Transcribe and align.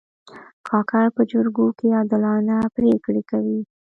کاکړ 0.67 1.05
په 1.15 1.21
جرګو 1.31 1.67
کې 1.77 1.87
عادلانه 1.97 2.57
پرېکړې 2.75 3.21
کوي. 3.31 3.59